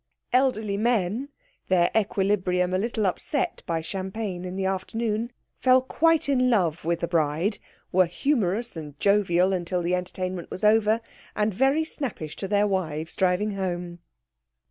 Elderly 0.33 0.77
men, 0.77 1.29
their 1.67 1.91
equilibrium 1.95 2.73
a 2.73 2.79
little 2.79 3.05
upset 3.05 3.61
by 3.67 3.81
champagne 3.81 4.45
in 4.45 4.55
the 4.55 4.65
afternoon, 4.65 5.31
fell 5.59 5.79
quite 5.79 6.27
in 6.27 6.49
love 6.49 6.83
with 6.83 7.01
the 7.01 7.07
bride, 7.07 7.59
were 7.91 8.07
humorous 8.07 8.75
and 8.75 8.99
jovial 8.99 9.53
until 9.53 9.83
the 9.83 9.93
entertainment 9.93 10.49
was 10.49 10.63
over, 10.63 11.01
and 11.35 11.53
very 11.53 11.83
snappish 11.83 12.35
to 12.35 12.47
their 12.47 12.65
wives 12.65 13.15
driving 13.15 13.51
home. 13.51 13.99